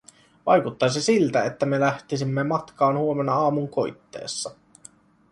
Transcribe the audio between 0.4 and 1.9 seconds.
Vaikuttaisi siltä, että me